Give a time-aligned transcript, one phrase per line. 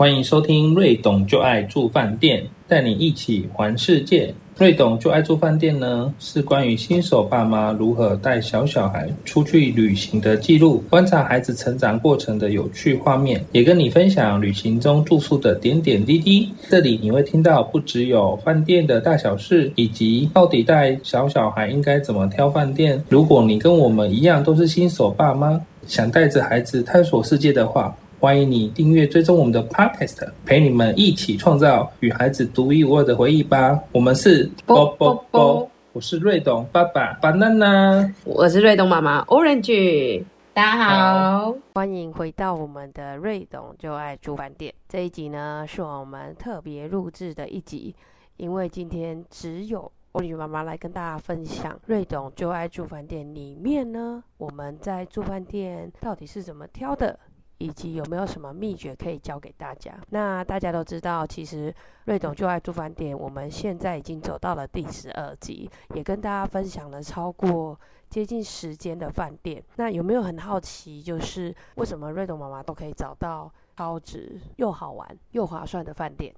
[0.00, 4.32] 欢迎收听瑞董就爱住饭店，带你一起环世界。
[4.56, 16.48] 瑞董就爱住饭店呢，是关于新手爸妈如何带小小孩出去旅行的记录，观察孩子成长过程的有趣画面，也跟你分享旅行中住宿的点点滴滴。
[16.70, 23.04] 这里你会听到不只有饭店的大小事，以及到底带小小孩应该怎么挑饭店。
[23.10, 33.82] 如果你跟我们一样都是新手爸妈，想带着孩子探索世界的话，欢迎你订阅追踪我们的 Podcast，陪你们一起创造与孩子独一无二的回忆吧。
[33.92, 40.22] 我们是啵啵啵，我是瑞董爸爸 Banana，我是瑞董妈妈 Orange。
[40.52, 44.74] 大家好，欢迎回到我们的瑞董就爱住饭店。
[44.86, 47.96] 这一集呢，是我们特别录制的一集，
[48.36, 57.18] 因为今天只有 Orange 妈妈来跟大家分享瑞董就爱住饭店里面呢，我们在住饭店到底是怎么挑的。
[57.60, 59.92] 以及有没有什么秘诀可以教给大家？
[60.08, 61.72] 那大家都知道，其实
[62.06, 69.62] 瑞董就爱住饭店，我们现在已经走到了第十二集，也跟大家分享了超过接近十间的饭店。
[69.76, 76.34] 那有没有很好奇，就是为什么瑞董妈妈都可以找到超值又好玩又划算的饭店？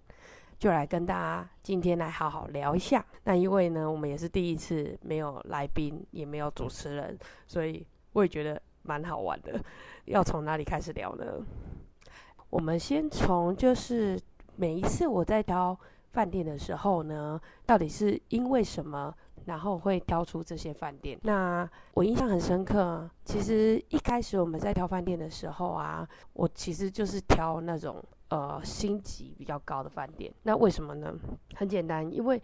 [0.59, 3.05] 就来跟大家今天来好好聊一下。
[3.23, 8.61] 那因为呢，我们也是第一次没有来宾，也没有主持人，所以我也觉得。
[8.83, 9.61] 蛮好玩的，
[10.07, 11.25] 要从哪里开始聊呢？
[12.51, 14.19] 我们先从就是
[14.57, 15.79] 每一次我在挑
[16.11, 19.15] 饭店的时候呢，到底是因为什么，
[19.47, 21.19] 然后会挑出这些饭店？
[21.23, 30.31] 那我印象很深刻，其实一开始我们在挑饭店的时候啊，我其实就是挑那种呃星级比较高的饭店。
[30.43, 31.15] 那为什么呢？
[31.55, 32.43] 很简单，因为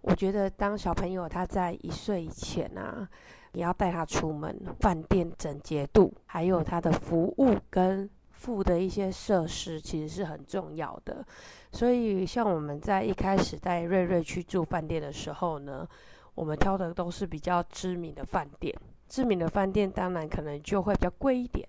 [0.00, 3.06] 我觉得当小朋友他在一岁以前啊。
[3.52, 11.24] 你要带他出门，饭店整洁度，还有他的服务跟附的一些设施，其实是很重要的。
[11.70, 15.86] 所以，像我们在一开始带瑞瑞去住饭店的时候呢，
[16.34, 18.74] 我们挑的都是比较知名的饭店。
[19.08, 21.68] 知名的饭店当然可能就会比较贵一点，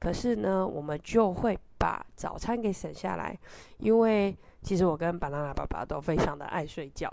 [0.00, 3.38] 可是呢，我们就会把早餐给省下来，
[3.78, 4.36] 因为。
[4.62, 7.12] 其实我跟巴娜娜爸爸都非常的爱睡觉，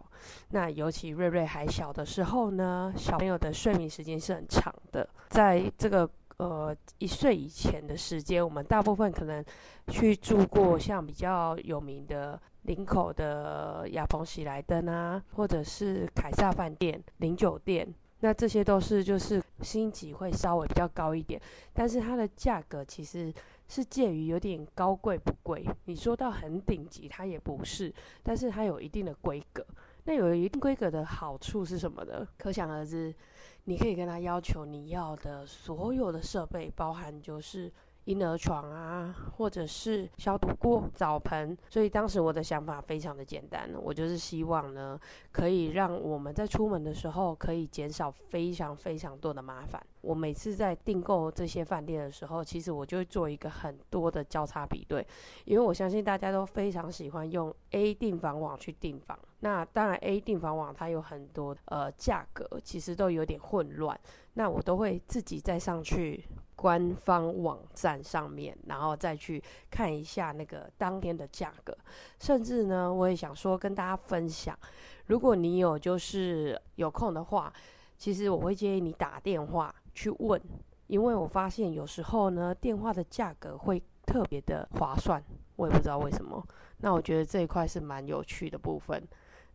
[0.50, 5.10] 那尤其瑞瑞还小的时候呢，小朋友的睡眠时间是很长的。
[5.30, 6.08] 在这个
[6.38, 9.44] 呃一岁以前的时间，我们大部分可能
[9.88, 21.42] 去住过像比较有名的林口的亚鹏喜来登啊，或者是凯撒饭店、林酒店，那这些都是就是星级会稍微比较高一点，
[21.74, 23.34] 但是它的价格其实。
[23.70, 29.66] 是介于有点高贵不贵，你说到很顶级，它也不是，但是它有一定的规格。
[30.04, 32.28] 那有一定规格的好处是什么呢？
[32.38, 33.16] 可想而知，
[33.64, 37.72] 你可以跟他要求你要的所有的设备，包含就是。
[38.10, 45.00] 婴儿床啊，或者是消毒锅、澡盆，所以当时我的想法非常的简单，我就是希望呢，
[45.32, 49.80] 可以让我们在出门的时候可以减少非常非常多的麻烦。
[50.02, 55.06] 我每次在订购这些饭店的时候，其实我就会做一个很多的交叉比对，
[55.46, 59.20] 因为我相信大家都非常喜欢用 A 订房网去订房。
[59.42, 63.98] 那当然，A 订房网它有很多呃价格，其实都有点混乱，
[64.34, 66.26] 那我都会自己再上去。
[66.60, 71.74] 官方网站上面，然后再去看一下那个当天的价格，
[72.20, 74.60] 甚至呢，我也想说跟大家分享，
[75.06, 77.54] 如果你有就是有空的话，
[77.98, 80.42] 其实我会建议你打电话去问，
[80.88, 85.24] 因为我发现有时候呢，电话的价格会特别的划算，
[85.56, 86.46] 我也不知道为什么。
[86.80, 89.02] 那我觉得这一块是蛮有趣的部分。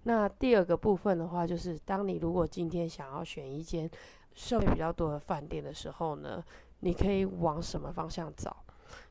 [0.05, 3.91] 那第二个部分的话，就是当你如果今天想要选一间
[4.35, 6.43] 设备比较多的饭店的时候呢？
[6.85, 8.55] 你可以往什么方向找？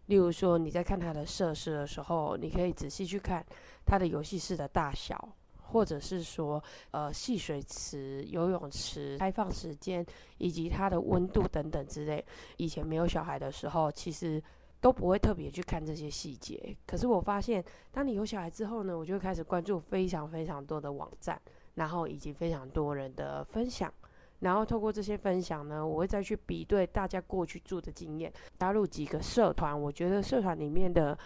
[0.05, 3.43] 例如说，你在看它的设施的时候，你可以仔细去看
[3.83, 5.27] 它的游戏室的大小，
[5.59, 10.05] 或者是说，呃，戏水池、游泳池开放时间
[10.37, 12.23] 以及它的温度等等之类。
[12.57, 14.39] 以前没有小孩的时候，其实
[14.79, 16.77] 都不会特别去看这些细节。
[16.85, 21.41] 可是我发现，当你有小孩之后呢，我就开始关注非常非常多的网站，
[21.73, 23.91] 然后以及非常多人的分享。
[24.43, 31.17] 然后透过这些分享呢，我会再去比对大家过去住的经验，加入几个社团，我觉得社团里面的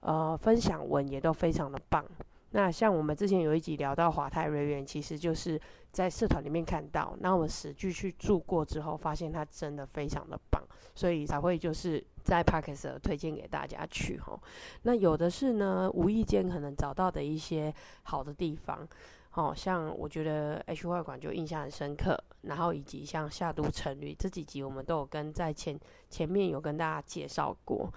[0.00, 2.04] 呃分享文也都非常的棒。
[2.52, 5.60] 那像我们之前有一集聊到华泰瑞园，其实就是
[5.92, 10.60] 在社团里面看到，那我们实际去住过之后，发现它真的非常的棒，
[10.94, 14.40] 所以才会就是在 p a r k e s 推荐给大家去吼。
[14.82, 18.86] 那有的是呢，无意间可能找到的一些好的地方。
[19.34, 25.78] 哦，像我觉得 H Y 馆就印象很深刻，然后以及像夏都城旅这几集我们都有跟在前
[26.08, 27.92] 前面有跟大家介绍过。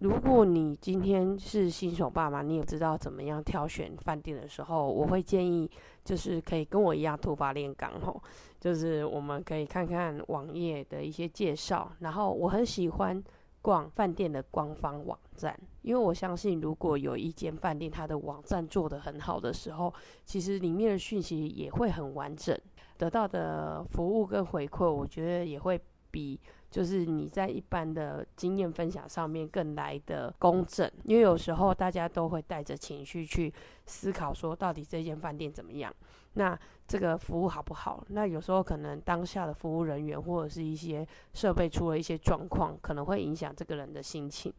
[0.00, 5.68] 如果你今天是新手爸妈，你也不知道怎么样挑选饭店的时候，我会建议
[6.04, 8.22] 就是可以跟我一样突发炼钢吼，
[8.60, 13.20] 就是我们可以看看网页的一些介绍，然后我很喜欢
[13.60, 19.92] 逛饭店的官方网站，因为我相信如果有一间饭店它的网站做得很好的时候，
[20.24, 22.56] 其实里面的讯息也会很完整，
[22.98, 25.80] 得到的服务跟回馈，我觉得也会
[26.10, 26.38] 比。
[26.70, 33.50] 就是你在一般的经验分享上面更来的公正，因为有时候大家都会带着情绪去
[33.86, 35.90] 思考，说到底这间饭店怎么样，
[36.34, 38.04] 那这个服务好不好？
[38.08, 44.52] 那有时候可能当下的服务人员或者是一些设备出了一些状况，可能会影响这个人的心情。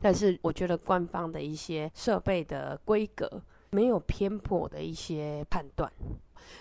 [0.00, 3.28] 但是我觉得官方的一些设备的规格
[3.70, 5.90] 没有偏颇的一些判断。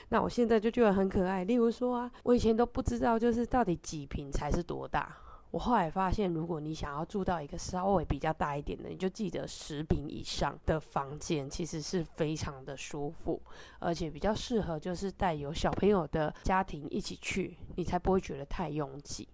[0.10, 1.44] 那我现在就觉得很可爱。
[1.44, 5.18] 例如说啊，我以前都不知道，就是到底几平才是多大。
[5.52, 13.42] 我后来发现，如果你想要住到一个稍微比较大一点的，你就记得十平以上的房间，其实是非常的舒服，
[13.80, 19.28] 而且比较适合就是带有小朋友的家庭一起去，你才不会觉得太拥挤。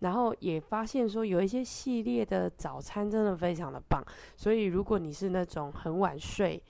[0.00, 4.02] 然后也发现说，有一些系列的早餐真的非常的棒。
[4.36, 6.60] 所以如果你是那种很晚睡，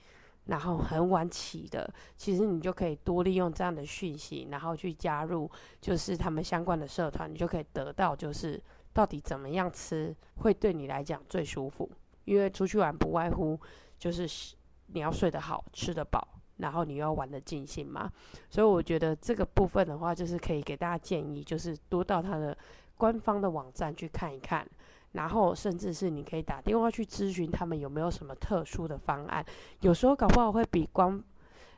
[0.45, 5.49] 然后很晚起的，其实你就可以多利用这样的讯息，然后去加入
[5.79, 8.61] 就是他们相关的社团，你就可以得到就是
[8.91, 11.89] 到底怎么样吃会对你来讲最舒服。
[12.25, 13.59] 因为出去玩不外乎
[13.97, 14.55] 就是
[14.87, 16.27] 你要睡得好、吃得饱，
[16.57, 18.11] 然后你又要玩得尽兴嘛。
[18.49, 22.57] 所以我觉得这个部分的话，就是可以给大家建议，就是多到他的
[22.97, 24.67] 官方的网站去看一看。
[25.13, 29.45] 然后，甚至是你可以打电话去咨询他们有没有什么特殊的方案，
[29.81, 31.21] 有时候搞不好会比光，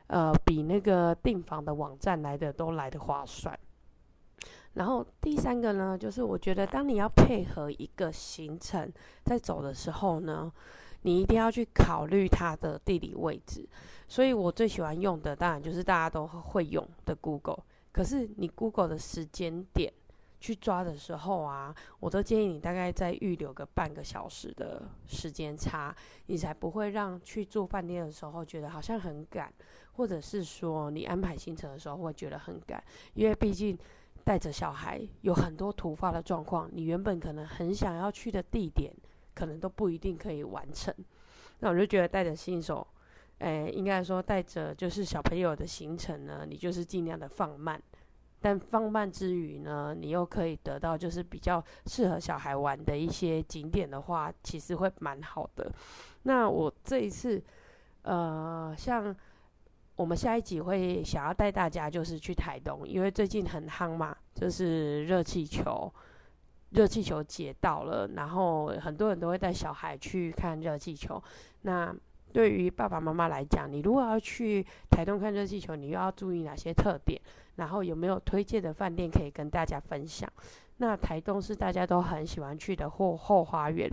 [0.06, 3.58] 呃，比那个订房的网站来的都来的划算。
[4.74, 8.92] 然后第三个呢，就是我觉得当你要配合一个行程
[9.24, 10.52] 在走的时候呢，
[11.02, 13.68] 你一定要去考虑它的地理位置。
[14.06, 17.64] 所以我最喜欢用的，当然就是大家都会用的 Google。
[17.90, 19.92] 可是你 Google 的时间点。
[20.44, 25.96] 去抓的时候啊，我都建议你大概再预留个半个小时的时间差，
[26.26, 29.50] 你才不会让去住饭店的时候觉得好像很赶，
[29.94, 33.78] 或者是说你安排行程的时候会觉得很赶，因为毕竟
[34.22, 38.92] 带着小孩有很多突发的状况，你原本可能很想要去的地点，
[39.34, 40.94] 可能都不一定可以完成。
[41.60, 42.86] 那我就觉得带着新手，
[43.38, 47.80] 诶，应该说带着就是小朋友的行程呢，你就是尽量的放慢。
[48.44, 55.72] 但放慢之余呢，你又可以得到就是比较适合小孩玩的一些景点的话，其实会蛮好的。
[56.24, 57.42] 那我这一次，
[58.02, 59.16] 呃，像
[59.96, 65.90] 我们下一集会想要带大家就是去台东，因为最近很夯嘛，就是热气球，
[66.72, 71.22] 热气球节到了，然后很多人都会带小孩去看热气球。
[71.62, 71.96] 那
[72.34, 77.18] 对于爸爸妈妈来讲，你如果要去台东看热气球，你又要注意哪些特点？
[77.56, 80.30] 然后有没有推荐的饭店可以跟大家分享？
[80.78, 83.88] 那台东是大家都很喜欢去的后后花园，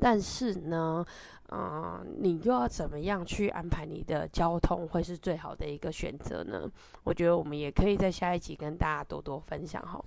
[0.00, 1.06] 但是呢，
[1.50, 6.68] 嗯，你又要怎么样去安排你的交通会是最好的一个选择呢？
[7.04, 10.04] 我觉得我们也可以在下一集跟大家多多分享哈。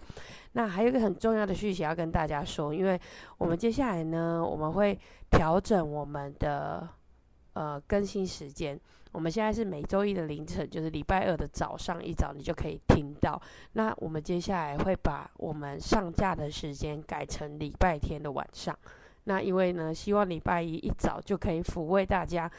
[0.52, 3.00] 那还有一个很重要的讯息要跟大家说，因为
[3.38, 5.00] 我们接下来呢，我们会
[5.32, 6.88] 调整我们的
[7.54, 8.80] 呃更新时间。
[9.12, 13.40] 我们现在是每周一的凌晨，就是礼拜二的早上一早，你就可以听到。
[13.74, 18.76] 那我们接下来会把我们上架的时间改成礼拜天的晚上。
[19.26, 22.52] 那因为呢，希望礼拜一一早就可以抚慰大家，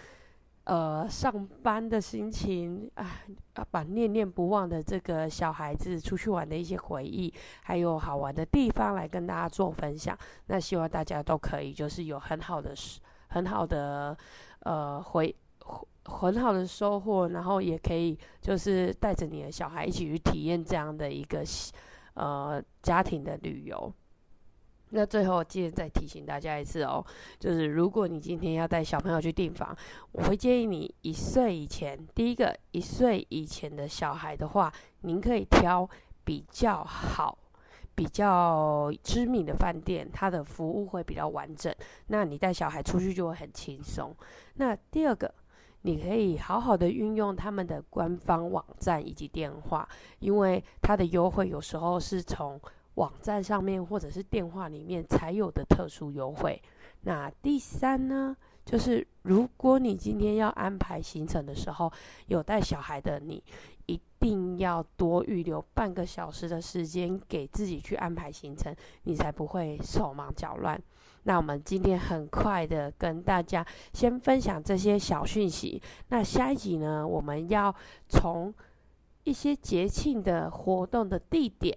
[0.62, 3.20] 呃，上班的心情啊，
[3.70, 7.34] 把念念不忘的这个小孩子出去玩的一些回忆，
[7.64, 10.16] 还有好玩的地方来跟大家做分享。
[10.46, 12.72] 那希望大家都可以就是有很好的、
[13.26, 14.16] 很好的
[14.64, 15.34] 呃回。
[16.06, 21.42] 很好的收获，然后也可以就是带着你的小孩一起去体验这样的一个
[22.12, 23.90] 呃家庭的旅游。
[24.90, 27.02] 那最后，记得再提醒大家一次哦，
[27.40, 29.74] 就是如果你今天要带小朋友去订房，
[30.12, 35.88] 我会建议你一岁以前，第一个一岁以前的小孩的话，您可以挑
[36.22, 37.38] 比较好、
[37.94, 41.74] 比较知名的饭店，它的服务会比较完整，
[42.08, 44.14] 那你带小孩出去就会很轻松。
[44.54, 45.32] 那第二个。
[45.86, 49.86] 你可以好好的运用他们的官方网站以及电话，
[50.18, 52.58] 因为它的优惠有时候是从
[52.94, 56.58] 网站上面或者是电话里面才有的特殊优惠。
[57.02, 61.92] 那第三呢，就是如果你今天要安排行程的时候，
[62.26, 63.42] 有带小孩的你，
[63.86, 70.80] 一定要多预留半个小时的时间给自己去安排行程，你才不会手忙脚乱。
[71.24, 75.80] 那我们今天很快的跟大家先分享这些小讯息。
[76.08, 77.74] 那下一集呢，我们要
[78.08, 78.52] 从
[79.24, 81.76] 一些节庆的活动的地点，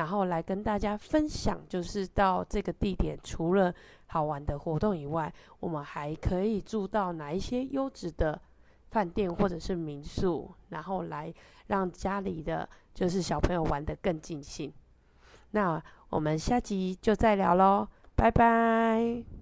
[0.00, 3.70] 然后来跟大家分享，就是到这个地点除了
[4.06, 5.30] 好玩的活动以外，
[5.60, 8.40] 我们还可以住到哪一些优质的
[8.92, 11.30] 饭店或者是民宿，然后来
[11.66, 14.72] 让家里的就是小朋友玩得更尽兴。
[15.50, 17.86] 那我们下集就再聊喽。
[18.16, 19.39] 拜拜。